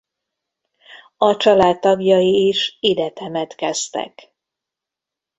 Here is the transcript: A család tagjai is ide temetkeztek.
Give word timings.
A 1.17 1.37
család 1.37 1.79
tagjai 1.79 2.47
is 2.47 2.77
ide 2.79 3.09
temetkeztek. 3.09 4.33